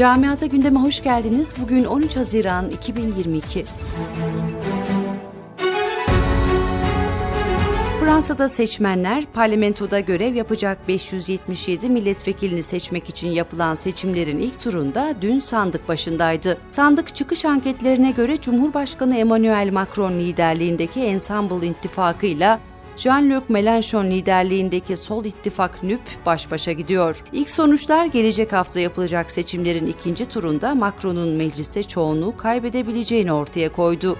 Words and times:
Camiata 0.00 0.46
gündeme 0.46 0.80
hoş 0.80 1.02
geldiniz. 1.02 1.54
Bugün 1.62 1.84
13 1.84 2.16
Haziran 2.16 2.70
2022. 2.70 3.64
Fransa'da 8.00 8.48
seçmenler 8.48 9.24
parlamentoda 9.26 10.00
görev 10.00 10.34
yapacak 10.34 10.88
577 10.88 11.88
milletvekilini 11.88 12.62
seçmek 12.62 13.08
için 13.08 13.28
yapılan 13.28 13.74
seçimlerin 13.74 14.38
ilk 14.38 14.60
turunda 14.60 15.14
dün 15.20 15.40
sandık 15.40 15.88
başındaydı. 15.88 16.58
Sandık 16.68 17.16
çıkış 17.16 17.44
anketlerine 17.44 18.10
göre 18.10 18.40
Cumhurbaşkanı 18.40 19.16
Emmanuel 19.16 19.72
Macron 19.72 20.12
liderliğindeki 20.12 21.00
Ensemble 21.00 21.66
İttifakı 21.66 22.26
ile 22.26 22.58
Jean-Luc 23.00 23.42
Mélenchon 23.48 24.10
liderliğindeki 24.10 24.96
Sol 24.96 25.24
İttifak 25.24 25.82
NÜP 25.82 26.00
baş 26.26 26.50
başa 26.50 26.72
gidiyor. 26.72 27.24
İlk 27.32 27.50
sonuçlar 27.50 28.04
gelecek 28.06 28.52
hafta 28.52 28.80
yapılacak 28.80 29.30
seçimlerin 29.30 29.86
ikinci 29.86 30.26
turunda 30.26 30.74
Macron'un 30.74 31.28
mecliste 31.28 31.82
çoğunluğu 31.82 32.36
kaybedebileceğini 32.36 33.32
ortaya 33.32 33.72
koydu. 33.72 34.16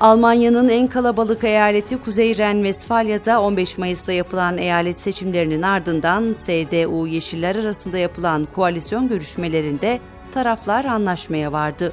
Almanya'nın 0.00 0.68
en 0.68 0.88
kalabalık 0.88 1.44
eyaleti 1.44 1.98
Kuzey 1.98 2.36
Ren-Vesfalya'da 2.38 3.40
15 3.40 3.78
Mayıs'ta 3.78 4.12
yapılan 4.12 4.58
eyalet 4.58 5.00
seçimlerinin 5.00 5.62
ardından 5.62 6.34
CDU 6.46 7.06
Yeşiller 7.06 7.56
arasında 7.56 7.98
yapılan 7.98 8.48
koalisyon 8.54 9.08
görüşmelerinde 9.08 10.00
taraflar 10.34 10.84
anlaşmaya 10.84 11.52
vardı. 11.52 11.92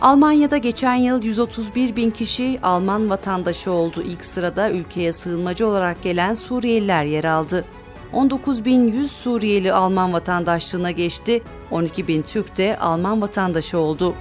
Almanya'da 0.00 0.56
geçen 0.56 0.94
yıl 0.94 1.22
131 1.22 1.96
bin 1.96 2.10
kişi 2.10 2.58
Alman 2.62 3.10
vatandaşı 3.10 3.70
oldu. 3.70 4.02
İlk 4.02 4.24
sırada 4.24 4.70
ülkeye 4.70 5.12
sığınmacı 5.12 5.66
olarak 5.66 6.02
gelen 6.02 6.34
Suriyeliler 6.34 7.04
yer 7.04 7.24
aldı. 7.24 7.64
19.100 8.12 9.08
Suriyeli 9.08 9.72
Alman 9.72 10.12
vatandaşlığına 10.12 10.90
geçti, 10.90 11.42
12 11.70 12.08
bin 12.08 12.22
Türk 12.22 12.56
de 12.56 12.78
Alman 12.78 13.22
vatandaşı 13.22 13.78
oldu. 13.78 14.14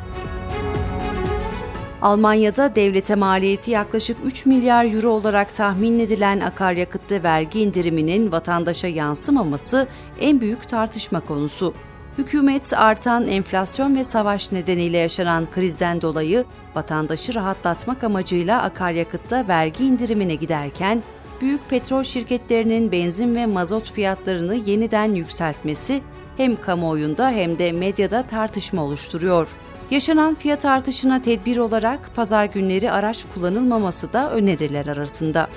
Almanya'da 2.02 2.76
devlete 2.76 3.16
maliyeti 3.16 3.72
yaklaşık 3.72 4.18
3 4.26 4.46
milyar 4.46 4.86
euro 4.86 5.10
olarak 5.10 5.56
tahmin 5.56 6.00
edilen 6.00 6.40
akaryakıtta 6.40 7.24
vergi 7.24 7.62
indiriminin 7.62 8.32
vatandaşa 8.32 8.88
yansımaması 8.88 9.88
en 10.20 10.42
büyük 10.42 10.68
tartışma 10.68 11.20
konusu. 11.20 11.74
Hükümet 12.18 12.74
artan 12.74 13.28
enflasyon 13.28 13.96
ve 13.96 14.04
savaş 14.04 14.52
nedeniyle 14.52 14.98
yaşanan 14.98 15.48
krizden 15.52 16.02
dolayı 16.02 16.46
vatandaşı 16.76 17.34
rahatlatmak 17.34 18.04
amacıyla 18.04 18.62
akaryakıtta 18.62 19.48
vergi 19.48 19.86
indirimine 19.86 20.36
giderken 20.36 21.04
büyük 21.42 21.70
petrol 21.70 22.04
şirketlerinin 22.04 22.92
benzin 22.92 23.36
ve 23.36 23.46
mazot 23.46 23.92
fiyatlarını 23.92 24.56
yeniden 24.56 25.16
yükseltmesi 25.16 26.02
hem 26.38 26.62
kamuoyunda 26.62 27.30
hem 27.30 27.60
de 27.60 27.72
medyada 27.72 28.24
tartışma 28.24 28.84
oluşturuyor. 28.84 29.50
Yaşanan 29.92 30.36
fiyat 30.36 30.66
artışına 30.66 31.22
tedbir 31.22 31.58
olarak 31.58 32.16
pazar 32.16 32.46
günleri 32.46 32.92
araç 32.92 33.26
kullanılmaması 33.34 34.14
da 34.14 34.32
öneriler 34.32 34.88
arasında. 34.88 35.48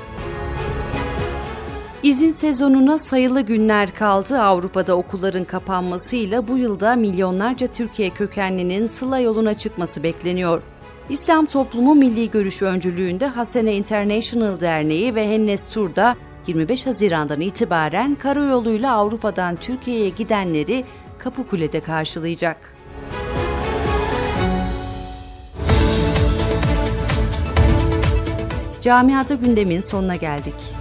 İzin 2.03 2.31
sezonuna 2.31 2.99
sayılı 2.99 3.41
günler 3.41 3.95
kaldı. 3.95 4.41
Avrupa'da 4.41 4.97
okulların 4.97 5.45
kapanmasıyla 5.45 6.49
bu 6.49 6.59
yılda 6.59 6.97
milyonlarca 6.97 7.67
Türkiye 7.67 8.11
kökenlinin 8.11 8.87
Sıla 8.87 9.19
yoluna 9.19 9.55
çıkması 9.55 10.03
bekleniyor. 10.03 10.63
İslam 11.09 11.47
Toplumu 11.47 11.95
Milli 11.95 12.31
Görüş 12.31 12.63
öncülüğünde 12.63 13.27
Hasene 13.27 13.75
International 13.75 14.61
Derneği 14.61 15.15
ve 15.15 15.29
Hennes 15.29 15.69
Tur'da 15.69 16.17
25 16.47 16.87
Haziran'dan 16.87 17.41
itibaren 17.41 18.15
karayoluyla 18.15 18.95
Avrupa'dan 18.95 19.57
Türkiye'ye 19.57 20.09
gidenleri 20.09 20.85
Kapıkule'de 21.19 21.81
karşılayacak. 21.81 22.75
Camiada 28.81 29.35
gündemin 29.35 29.81
sonuna 29.81 30.17
geldik. 30.17 30.81